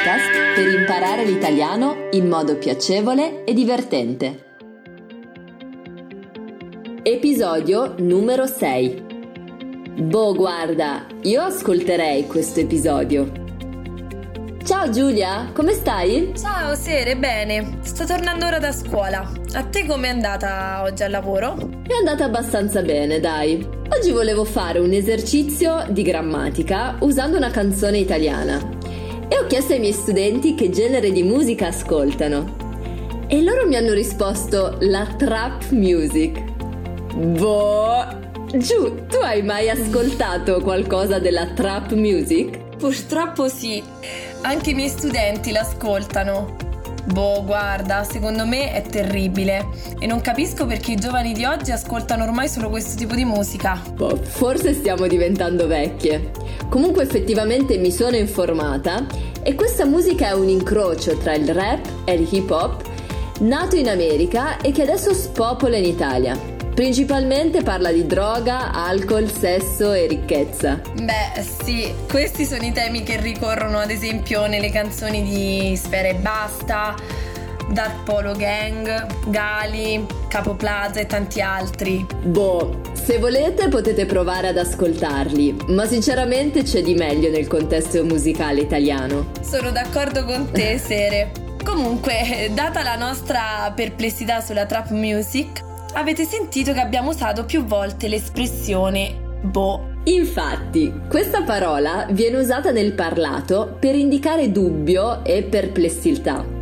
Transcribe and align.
podcast 0.00 0.54
per 0.54 0.66
imparare 0.66 1.24
l'italiano 1.24 2.08
in 2.12 2.26
modo 2.26 2.56
piacevole 2.56 3.44
e 3.44 3.52
divertente. 3.52 4.44
Episodio 7.02 7.94
numero 7.98 8.46
6 8.46 9.08
Boh, 10.00 10.34
guarda, 10.34 11.06
io 11.22 11.42
ascolterei 11.42 12.26
questo 12.26 12.60
episodio. 12.60 13.30
Ciao 14.64 14.88
Giulia, 14.88 15.50
come 15.52 15.72
stai? 15.72 16.32
Ciao 16.34 16.74
Sere, 16.74 17.16
bene. 17.16 17.80
Sto 17.82 18.06
tornando 18.06 18.46
ora 18.46 18.58
da 18.58 18.72
scuola. 18.72 19.30
A 19.52 19.64
te 19.64 19.84
com'è 19.84 20.08
andata 20.08 20.80
oggi 20.82 21.02
al 21.02 21.10
lavoro? 21.10 21.56
È 21.86 21.92
andata 21.92 22.24
abbastanza 22.24 22.80
bene, 22.80 23.20
dai. 23.20 23.68
Oggi 23.90 24.12
volevo 24.12 24.44
fare 24.44 24.78
un 24.78 24.92
esercizio 24.92 25.84
di 25.90 26.02
grammatica 26.02 26.96
usando 27.00 27.36
una 27.36 27.50
canzone 27.50 27.98
italiana 27.98 28.78
e 29.32 29.38
ho 29.38 29.46
chiesto 29.46 29.74
ai 29.74 29.78
miei 29.78 29.92
studenti 29.92 30.56
che 30.56 30.70
genere 30.70 31.12
di 31.12 31.22
musica 31.22 31.68
ascoltano. 31.68 32.56
E 33.28 33.40
loro 33.42 33.64
mi 33.64 33.76
hanno 33.76 33.92
risposto 33.92 34.76
la 34.80 35.06
trap 35.16 35.70
music. 35.70 36.42
Boh! 37.14 38.18
Giù, 38.52 39.06
tu 39.06 39.18
hai 39.22 39.42
mai 39.44 39.70
ascoltato 39.70 40.60
qualcosa 40.60 41.20
della 41.20 41.46
trap 41.52 41.92
music? 41.92 42.76
Purtroppo 42.76 43.46
sì, 43.46 43.80
anche 44.40 44.70
i 44.70 44.74
miei 44.74 44.88
studenti 44.88 45.52
l'ascoltano. 45.52 46.69
Boh, 47.12 47.42
guarda, 47.44 48.04
secondo 48.04 48.46
me 48.46 48.72
è 48.72 48.82
terribile 48.82 49.66
e 49.98 50.06
non 50.06 50.20
capisco 50.20 50.64
perché 50.64 50.92
i 50.92 50.96
giovani 50.96 51.32
di 51.32 51.44
oggi 51.44 51.72
ascoltano 51.72 52.22
ormai 52.22 52.48
solo 52.48 52.68
questo 52.68 52.96
tipo 52.96 53.16
di 53.16 53.24
musica. 53.24 53.80
Boh, 53.94 54.16
forse 54.16 54.74
stiamo 54.74 55.08
diventando 55.08 55.66
vecchie. 55.66 56.30
Comunque 56.68 57.02
effettivamente 57.02 57.78
mi 57.78 57.90
sono 57.90 58.14
informata 58.14 59.04
e 59.42 59.56
questa 59.56 59.84
musica 59.86 60.28
è 60.28 60.32
un 60.32 60.48
incrocio 60.48 61.16
tra 61.16 61.34
il 61.34 61.52
rap 61.52 61.84
e 62.04 62.14
il 62.14 62.28
hip 62.30 62.50
hop, 62.50 62.82
nato 63.40 63.74
in 63.74 63.88
America 63.88 64.58
e 64.58 64.70
che 64.70 64.82
adesso 64.82 65.12
spopola 65.12 65.76
in 65.76 65.86
Italia. 65.86 66.59
Principalmente 66.80 67.60
parla 67.60 67.92
di 67.92 68.06
droga, 68.06 68.72
alcol, 68.72 69.30
sesso 69.30 69.92
e 69.92 70.06
ricchezza. 70.06 70.80
Beh, 70.94 71.42
sì, 71.42 71.92
questi 72.08 72.46
sono 72.46 72.62
i 72.62 72.72
temi 72.72 73.02
che 73.02 73.20
ricorrono 73.20 73.76
ad 73.76 73.90
esempio 73.90 74.46
nelle 74.46 74.70
canzoni 74.70 75.22
di 75.22 75.76
Sfera 75.76 76.08
e 76.08 76.14
Basta, 76.14 76.94
Dark 77.70 78.04
Polo 78.04 78.32
Gang, 78.32 79.28
Gali, 79.28 80.06
Capo 80.28 80.54
Plaza 80.54 81.00
e 81.00 81.06
tanti 81.06 81.42
altri. 81.42 82.06
Boh, 82.22 82.80
se 82.94 83.18
volete 83.18 83.68
potete 83.68 84.06
provare 84.06 84.48
ad 84.48 84.56
ascoltarli, 84.56 85.64
ma 85.66 85.84
sinceramente 85.84 86.62
c'è 86.62 86.80
di 86.80 86.94
meglio 86.94 87.28
nel 87.28 87.46
contesto 87.46 88.02
musicale 88.06 88.62
italiano. 88.62 89.32
Sono 89.42 89.70
d'accordo 89.70 90.24
con 90.24 90.50
te, 90.50 90.78
Sere. 90.82 91.30
Comunque, 91.62 92.50
data 92.54 92.82
la 92.82 92.96
nostra 92.96 93.70
perplessità 93.76 94.40
sulla 94.40 94.64
trap 94.64 94.92
music, 94.92 95.68
avete 95.94 96.24
sentito 96.24 96.72
che 96.72 96.80
abbiamo 96.80 97.10
usato 97.10 97.44
più 97.44 97.64
volte 97.64 98.08
l'espressione 98.08 99.28
boh. 99.42 99.88
Infatti, 100.04 100.92
questa 101.08 101.42
parola 101.42 102.06
viene 102.10 102.38
usata 102.38 102.70
nel 102.70 102.92
parlato 102.94 103.76
per 103.78 103.94
indicare 103.94 104.50
dubbio 104.50 105.24
e 105.24 105.42
perplessità. 105.42 106.58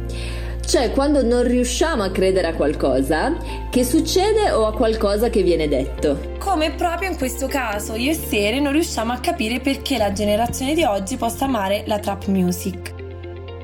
Cioè 0.69 0.91
quando 0.91 1.23
non 1.23 1.45
riusciamo 1.45 2.03
a 2.03 2.11
credere 2.11 2.49
a 2.49 2.55
qualcosa 2.55 3.35
che 3.71 3.85
succede 3.85 4.51
o 4.51 4.67
a 4.67 4.75
qualcosa 4.75 5.31
che 5.31 5.43
viene 5.43 5.67
detto. 5.67 6.35
Come 6.39 6.73
proprio 6.73 7.11
in 7.11 7.17
questo 7.17 7.47
caso 7.47 7.95
io 7.95 8.11
e 8.11 8.15
Sere 8.15 8.61
non 8.61 8.73
riusciamo 8.73 9.13
a 9.13 9.19
capire 9.19 9.61
perché 9.61 9.97
la 9.97 10.13
generazione 10.13 10.75
di 10.75 10.85
oggi 10.85 11.17
possa 11.17 11.47
amare 11.47 11.85
la 11.87 11.99
trap 11.99 12.27
music. 12.27 12.98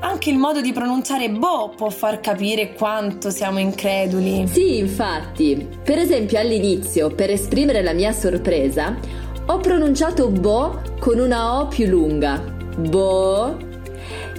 Anche 0.05 0.29
il 0.29 0.37
modo 0.37 0.61
di 0.61 0.71
pronunciare 0.71 1.31
boh 1.31 1.73
può 1.75 1.89
far 1.89 2.19
capire 2.19 2.73
quanto 2.73 3.31
siamo 3.31 3.57
increduli. 3.57 4.47
Sì, 4.47 4.77
infatti. 4.77 5.67
Per 5.83 5.97
esempio 5.97 6.37
all'inizio, 6.37 7.09
per 7.09 7.31
esprimere 7.31 7.81
la 7.81 7.91
mia 7.91 8.11
sorpresa, 8.11 8.95
ho 9.47 9.57
pronunciato 9.57 10.29
boh 10.29 10.79
con 10.99 11.17
una 11.17 11.59
O 11.59 11.67
più 11.67 11.87
lunga. 11.87 12.39
Boh 12.77 13.73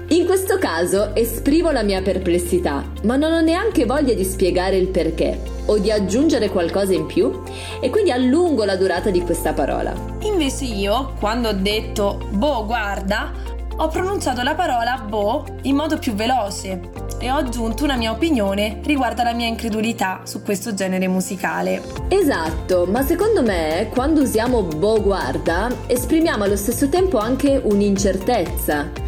in 0.08 0.24
questo 0.24 0.56
caso 0.56 1.16
esprimo 1.16 1.72
la 1.72 1.82
mia 1.82 2.00
perplessità, 2.00 2.84
ma 3.02 3.16
non 3.16 3.32
ho 3.32 3.40
neanche 3.40 3.86
voglia 3.86 4.14
di 4.14 4.22
spiegare 4.22 4.76
il 4.76 4.86
perché 4.86 5.36
o 5.66 5.78
di 5.78 5.90
aggiungere 5.90 6.48
qualcosa 6.48 6.94
in 6.94 7.06
più 7.06 7.42
e 7.80 7.90
quindi 7.90 8.12
allungo 8.12 8.64
la 8.64 8.76
durata 8.76 9.10
di 9.10 9.20
questa 9.22 9.52
parola. 9.52 9.92
Invece 10.20 10.66
io, 10.66 11.14
quando 11.18 11.48
ho 11.48 11.54
detto 11.54 12.20
boh 12.30 12.64
guarda, 12.66 13.32
ho 13.78 13.88
pronunciato 13.88 14.42
la 14.42 14.54
parola 14.54 15.04
boh 15.06 15.44
in 15.62 15.76
modo 15.76 15.98
più 15.98 16.14
veloce 16.14 16.80
e 17.18 17.30
ho 17.30 17.36
aggiunto 17.36 17.84
una 17.84 17.96
mia 17.96 18.10
opinione 18.10 18.80
riguardo 18.84 19.20
alla 19.20 19.32
mia 19.32 19.46
incredulità 19.46 20.22
su 20.24 20.42
questo 20.42 20.74
genere 20.74 21.08
musicale. 21.08 21.82
Esatto, 22.08 22.86
ma 22.86 23.02
secondo 23.02 23.42
me 23.42 23.88
quando 23.92 24.22
usiamo 24.22 24.62
boh 24.62 25.02
guarda 25.02 25.70
esprimiamo 25.86 26.44
allo 26.44 26.56
stesso 26.56 26.88
tempo 26.88 27.18
anche 27.18 27.60
un'incertezza 27.62 29.04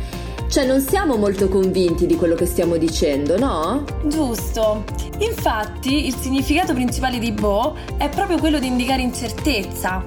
cioè 0.49 0.65
non 0.65 0.81
siamo 0.81 1.17
molto 1.17 1.49
convinti 1.49 2.07
di 2.07 2.17
quello 2.17 2.35
che 2.35 2.47
stiamo 2.47 2.79
dicendo, 2.79 3.39
no? 3.39 3.85
Giusto. 4.07 4.83
Infatti 5.19 6.07
il 6.07 6.15
significato 6.15 6.73
principale 6.73 7.19
di 7.19 7.33
Bo 7.33 7.77
è 7.99 8.09
proprio 8.09 8.39
quello 8.39 8.59
di 8.59 8.67
indicare 8.67 9.03
incertezza. 9.03 10.03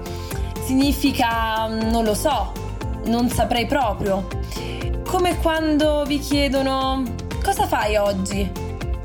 Significa 0.66 1.68
non 1.68 2.04
lo 2.04 2.16
so, 2.16 2.54
non 3.06 3.30
saprei 3.30 3.66
proprio. 3.66 4.28
Come 5.06 5.38
quando 5.40 6.04
vi 6.06 6.20
chiedono 6.20 7.04
cosa 7.44 7.68
fai 7.68 7.98
oggi? 7.98 8.50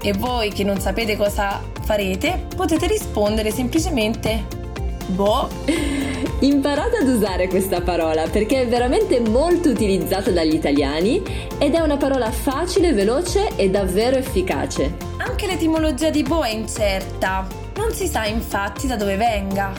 E 0.02 0.12
voi 0.12 0.50
che 0.50 0.62
non 0.64 0.78
sapete 0.78 1.16
cosa 1.16 1.60
farete 1.82 2.46
potete 2.54 2.86
rispondere 2.86 3.50
semplicemente 3.50 4.56
Boh. 5.06 5.48
Imparate 6.40 6.98
ad 6.98 7.08
usare 7.08 7.48
questa 7.48 7.80
parola 7.80 8.26
perché 8.28 8.62
è 8.62 8.68
veramente 8.68 9.20
molto 9.20 9.68
utilizzata 9.68 10.30
dagli 10.30 10.54
italiani 10.54 11.22
ed 11.58 11.74
è 11.74 11.80
una 11.80 11.96
parola 11.96 12.30
facile, 12.30 12.92
veloce 12.92 13.56
e 13.56 13.70
davvero 13.70 14.16
efficace. 14.16 14.96
Anche 15.18 15.46
l'etimologia 15.46 16.10
di 16.10 16.22
boh 16.22 16.42
è 16.42 16.50
incerta. 16.50 17.46
Non 17.76 17.92
si 17.92 18.06
sa 18.06 18.26
infatti 18.26 18.86
da 18.86 18.96
dove 18.96 19.16
venga, 19.16 19.72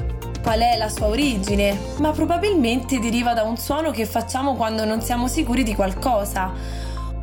qual 0.48 0.62
è 0.62 0.78
la 0.78 0.88
sua 0.88 1.08
origine, 1.08 1.78
ma 1.98 2.14
probabilmente 2.14 3.00
deriva 3.00 3.34
da 3.34 3.44
un 3.44 3.58
suono 3.58 3.92
che 3.92 4.06
facciamo 4.06 4.56
quando 4.56 4.86
non 4.86 5.02
siamo 5.02 5.28
sicuri 5.28 5.62
di 5.62 5.76
qualcosa 5.76 6.54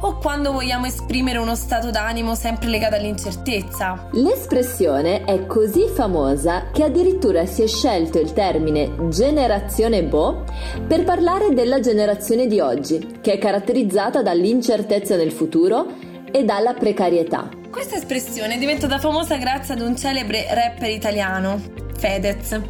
o 0.01 0.19
quando 0.19 0.53
vogliamo 0.53 0.85
esprimere 0.85 1.39
uno 1.39 1.55
stato 1.55 1.91
d'animo 1.91 2.35
sempre 2.35 2.69
legato 2.69 2.97
all'incertezza. 2.97 4.09
L'espressione 4.11 5.25
è 5.25 5.47
così 5.47 5.87
famosa 5.89 6.67
che 6.71 6.83
addirittura 6.83 7.47
si 7.47 7.63
è 7.63 7.67
scelto 7.67 8.21
il 8.21 8.35
termine 8.35 8.93
generazione 9.09 10.03
Bo 10.03 10.45
per 10.87 11.05
parlare 11.05 11.55
della 11.55 11.81
generazione 11.81 12.47
di 12.47 12.61
oggi, 12.61 13.21
che 13.23 13.33
è 13.33 13.39
caratterizzata 13.39 14.21
dall'incertezza 14.21 15.17
nel 15.17 15.33
futuro 15.33 15.87
e 16.31 16.45
dalla 16.45 16.75
precarietà. 16.75 17.49
Questa 17.71 17.97
espressione 17.97 18.57
è 18.57 18.59
diventata 18.59 18.99
famosa 18.99 19.39
grazie 19.39 19.73
ad 19.73 19.81
un 19.81 19.97
celebre 19.97 20.47
rapper 20.51 20.91
italiano, 20.91 21.59
Fedez, 21.97 22.61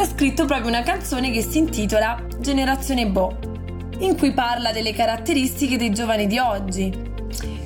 ha 0.00 0.06
scritto 0.06 0.46
proprio 0.46 0.68
una 0.68 0.82
canzone 0.82 1.30
che 1.30 1.42
si 1.42 1.58
intitola 1.58 2.18
Generazione 2.38 3.06
Bo 3.06 3.36
in 3.98 4.16
cui 4.16 4.32
parla 4.32 4.72
delle 4.72 4.94
caratteristiche 4.94 5.76
dei 5.76 5.90
giovani 5.90 6.26
di 6.26 6.38
oggi, 6.38 6.90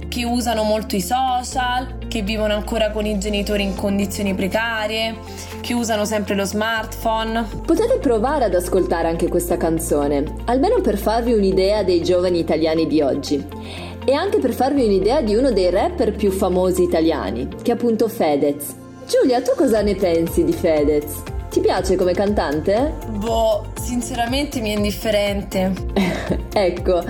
che 0.09 0.25
usano 0.25 0.65
molto 0.65 0.97
i 0.97 1.01
social, 1.01 1.99
che 2.09 2.23
vivono 2.23 2.55
ancora 2.55 2.91
con 2.91 3.07
i 3.07 3.21
genitori 3.21 3.63
in 3.63 3.77
condizioni 3.77 4.35
precarie, 4.35 5.17
che 5.61 5.75
usano 5.75 6.05
sempre 6.05 6.35
lo 6.35 6.45
smartphone. 6.45 7.47
Potete 7.65 7.99
provare 7.99 8.47
ad 8.47 8.55
ascoltare 8.55 9.07
anche 9.07 9.29
questa 9.29 9.57
canzone, 9.57 10.25
almeno 10.47 10.81
per 10.81 10.99
farvi 10.99 11.35
un'idea 11.35 11.85
dei 11.85 12.03
giovani 12.03 12.41
italiani 12.41 12.89
di 12.89 13.01
oggi. 13.01 13.47
E 14.05 14.13
anche 14.13 14.41
per 14.41 14.55
farvi 14.55 14.85
un'idea 14.85 15.23
di 15.23 15.37
uno 15.37 15.53
dei 15.53 15.71
rapper 15.71 16.17
più 16.17 16.33
famosi 16.33 16.83
italiani, 16.83 17.47
che 17.63 17.71
è 17.71 17.75
appunto 17.75 18.09
Fedez. 18.09 18.75
Giulia, 19.07 19.41
tu 19.41 19.53
cosa 19.55 19.83
ne 19.83 19.95
pensi 19.95 20.43
di 20.43 20.53
Fedez? 20.53 21.33
Ti 21.55 21.61
piace 21.61 21.95
come 21.95 22.15
cantante? 22.15 22.95
Boh, 23.11 23.67
sinceramente 23.81 24.61
mi 24.61 24.73
è 24.73 24.77
indifferente. 24.77 25.73
ecco, 26.53 27.01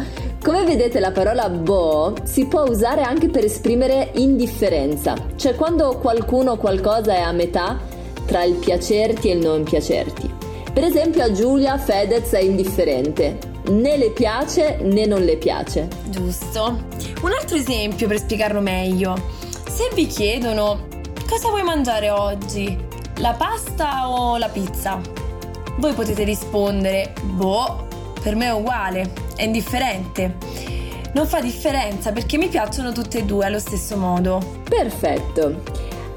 come 0.42 0.64
vedete 0.64 1.00
la 1.00 1.12
parola 1.12 1.48
boh 1.48 2.12
si 2.24 2.44
può 2.44 2.64
usare 2.64 3.00
anche 3.00 3.30
per 3.30 3.46
esprimere 3.46 4.10
indifferenza, 4.16 5.14
cioè 5.36 5.54
quando 5.54 5.96
qualcuno 5.96 6.50
o 6.52 6.56
qualcosa 6.58 7.14
è 7.14 7.20
a 7.20 7.32
metà 7.32 7.80
tra 8.26 8.44
il 8.44 8.56
piacerti 8.56 9.30
e 9.30 9.36
il 9.36 9.42
non 9.42 9.62
piacerti. 9.62 10.30
Per 10.74 10.84
esempio 10.84 11.22
a 11.22 11.32
Giulia 11.32 11.78
Fedez 11.78 12.30
è 12.32 12.40
indifferente, 12.40 13.38
né 13.70 13.96
le 13.96 14.10
piace 14.10 14.76
né 14.82 15.06
non 15.06 15.22
le 15.22 15.38
piace. 15.38 15.88
Giusto. 16.10 16.80
Un 17.22 17.32
altro 17.32 17.56
esempio 17.56 18.06
per 18.06 18.18
spiegarlo 18.18 18.60
meglio. 18.60 19.18
Se 19.70 19.88
vi 19.94 20.06
chiedono 20.06 20.86
cosa 21.26 21.48
vuoi 21.48 21.62
mangiare 21.62 22.10
oggi? 22.10 22.92
La 23.18 23.32
pasta 23.38 24.10
o 24.10 24.36
la 24.38 24.48
pizza? 24.48 25.00
Voi 25.78 25.92
potete 25.92 26.24
rispondere, 26.24 27.12
boh, 27.22 27.86
per 28.20 28.34
me 28.34 28.46
è 28.46 28.52
uguale, 28.52 29.12
è 29.36 29.44
indifferente. 29.44 30.34
Non 31.12 31.24
fa 31.28 31.40
differenza 31.40 32.10
perché 32.10 32.36
mi 32.38 32.48
piacciono 32.48 32.90
tutte 32.90 33.18
e 33.18 33.24
due 33.24 33.46
allo 33.46 33.60
stesso 33.60 33.96
modo. 33.96 34.62
Perfetto. 34.68 35.62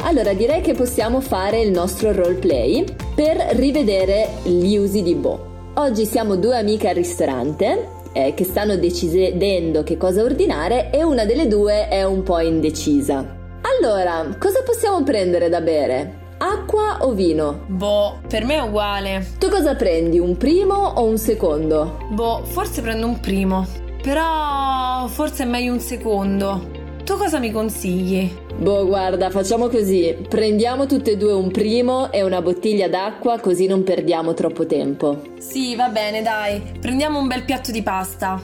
Allora 0.01 0.33
direi 0.33 0.61
che 0.61 0.73
possiamo 0.73 1.21
fare 1.21 1.61
il 1.61 1.69
nostro 1.69 2.11
roleplay 2.11 2.83
per 3.13 3.37
rivedere 3.51 4.29
gli 4.43 4.75
usi 4.75 5.03
di 5.03 5.13
Bo. 5.13 5.71
Oggi 5.75 6.03
siamo 6.03 6.35
due 6.35 6.57
amiche 6.57 6.89
al 6.89 6.95
ristorante 6.95 7.89
eh, 8.11 8.33
che 8.33 8.43
stanno 8.43 8.75
decidendo 8.75 9.83
che 9.83 9.97
cosa 9.97 10.23
ordinare 10.23 10.89
e 10.89 11.03
una 11.03 11.25
delle 11.25 11.47
due 11.47 11.89
è 11.89 12.03
un 12.03 12.23
po' 12.23 12.39
indecisa. 12.39 13.23
Allora, 13.61 14.35
cosa 14.39 14.63
possiamo 14.63 15.03
prendere 15.03 15.47
da 15.47 15.61
bere? 15.61 16.25
Acqua 16.49 16.99
o 17.01 17.11
vino? 17.11 17.65
Boh, 17.67 18.19
per 18.25 18.45
me 18.45 18.55
è 18.55 18.61
uguale. 18.61 19.33
Tu 19.37 19.49
cosa 19.49 19.75
prendi, 19.75 20.17
un 20.17 20.37
primo 20.37 20.75
o 20.75 21.03
un 21.03 21.17
secondo? 21.17 21.97
Boh, 22.11 22.41
forse 22.45 22.81
prendo 22.81 23.05
un 23.05 23.19
primo. 23.19 23.67
Però 24.01 25.05
forse 25.07 25.43
è 25.43 25.45
meglio 25.45 25.73
un 25.73 25.81
secondo. 25.81 26.69
Tu 27.03 27.17
cosa 27.17 27.39
mi 27.39 27.51
consigli? 27.51 28.33
Boh, 28.55 28.85
guarda, 28.85 29.29
facciamo 29.29 29.67
così. 29.67 30.15
Prendiamo 30.29 30.85
tutte 30.85 31.11
e 31.11 31.17
due 31.17 31.33
un 31.33 31.51
primo 31.51 32.13
e 32.13 32.23
una 32.23 32.41
bottiglia 32.41 32.87
d'acqua 32.87 33.41
così 33.41 33.67
non 33.67 33.83
perdiamo 33.83 34.33
troppo 34.33 34.65
tempo. 34.65 35.21
Sì, 35.39 35.75
va 35.75 35.89
bene, 35.89 36.21
dai. 36.21 36.61
Prendiamo 36.79 37.19
un 37.19 37.27
bel 37.27 37.43
piatto 37.43 37.71
di 37.71 37.83
pasta. 37.83 38.41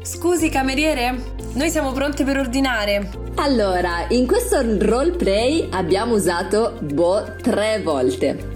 Scusi, 0.00 0.48
cameriere? 0.48 1.34
Noi 1.56 1.70
siamo 1.70 1.92
pronte 1.92 2.22
per 2.22 2.36
ordinare. 2.36 3.08
Allora, 3.36 4.04
in 4.10 4.26
questo 4.26 4.58
roleplay 4.78 5.68
abbiamo 5.70 6.14
usato 6.14 6.76
Bo 6.80 7.24
tre 7.40 7.80
volte. 7.82 8.54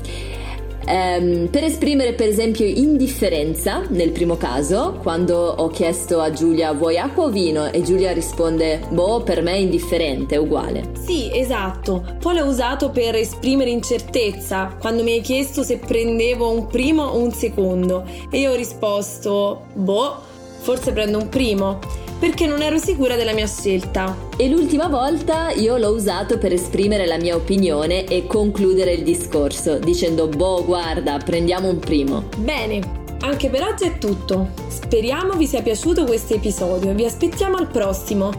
Um, 0.86 1.48
per 1.50 1.64
esprimere 1.64 2.12
per 2.12 2.28
esempio 2.28 2.66
indifferenza 2.66 3.82
nel 3.88 4.10
primo 4.10 4.36
caso, 4.36 4.98
quando 5.00 5.34
ho 5.34 5.68
chiesto 5.68 6.20
a 6.20 6.30
Giulia 6.30 6.74
vuoi 6.74 6.98
acqua 6.98 7.24
o 7.24 7.30
vino 7.30 7.72
e 7.72 7.80
Giulia 7.80 8.12
risponde 8.12 8.82
boh 8.90 9.22
per 9.22 9.40
me 9.40 9.52
è 9.52 9.56
indifferente, 9.56 10.34
è 10.34 10.38
uguale. 10.38 10.90
Sì, 11.02 11.30
esatto. 11.32 12.04
Poi 12.20 12.36
l'ho 12.36 12.44
usato 12.44 12.90
per 12.90 13.14
esprimere 13.14 13.70
incertezza, 13.70 14.76
quando 14.78 15.02
mi 15.02 15.12
hai 15.12 15.22
chiesto 15.22 15.62
se 15.62 15.78
prendevo 15.78 16.50
un 16.50 16.66
primo 16.66 17.04
o 17.04 17.16
un 17.16 17.32
secondo 17.32 18.04
e 18.28 18.40
io 18.40 18.50
ho 18.50 18.56
risposto 18.56 19.68
boh, 19.72 20.20
forse 20.60 20.92
prendo 20.92 21.16
un 21.16 21.30
primo 21.30 22.08
perché 22.20 22.46
non 22.46 22.60
ero 22.60 22.76
sicura 22.76 23.16
della 23.16 23.32
mia 23.32 23.46
scelta. 23.46 24.14
E 24.36 24.48
l'ultima 24.48 24.88
volta 24.88 25.50
io 25.50 25.78
l'ho 25.78 25.90
usato 25.90 26.36
per 26.38 26.52
esprimere 26.52 27.06
la 27.06 27.18
mia 27.18 27.34
opinione 27.34 28.04
e 28.04 28.26
concludere 28.26 28.92
il 28.92 29.02
discorso, 29.02 29.78
dicendo 29.78 30.28
boh 30.28 30.62
guarda, 30.64 31.16
prendiamo 31.16 31.68
un 31.68 31.78
primo. 31.78 32.24
Bene, 32.36 32.98
anche 33.22 33.48
per 33.48 33.62
oggi 33.62 33.84
è 33.84 33.98
tutto. 33.98 34.50
Speriamo 34.68 35.32
vi 35.32 35.46
sia 35.46 35.62
piaciuto 35.62 36.04
questo 36.04 36.34
episodio. 36.34 36.92
Vi 36.92 37.06
aspettiamo 37.06 37.56
al 37.56 37.68
prossimo. 37.68 38.30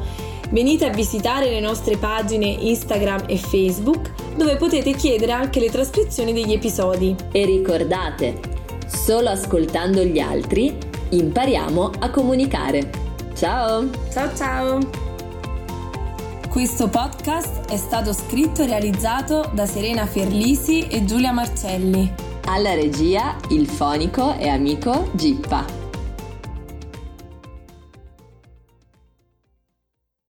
Venite 0.52 0.86
a 0.86 0.90
visitare 0.90 1.50
le 1.50 1.60
nostre 1.60 1.98
pagine 1.98 2.46
Instagram 2.46 3.24
e 3.28 3.38
Facebook 3.38 4.12
dove 4.36 4.58
potete 4.58 4.94
chiedere 4.94 5.32
anche 5.32 5.60
le 5.60 5.72
trascrizioni 5.72 6.34
degli 6.34 6.54
episodi. 6.54 7.16
E 7.32 7.46
ricordate, 7.46 8.40
solo 8.86 9.30
ascoltando 9.30 10.04
gli 10.04 10.20
altri 10.20 10.78
impariamo 11.10 11.92
a 12.00 12.10
comunicare. 12.10 13.01
Ciao! 13.42 13.90
Ciao 14.12 14.36
ciao! 14.36 14.80
Questo 16.48 16.90
podcast 16.90 17.72
è 17.72 17.76
stato 17.76 18.14
scritto 18.14 18.62
e 18.62 18.68
realizzato 18.68 19.50
da 19.52 19.66
Serena 19.66 20.06
Ferlisi 20.06 20.86
e 20.86 21.06
Giulia 21.06 21.32
Marcelli. 21.32 22.14
Alla 22.46 22.76
regia 22.76 23.36
il 23.50 23.66
fonico 23.68 24.38
e 24.38 24.48
amico 24.48 25.10
Gippa. 25.14 25.81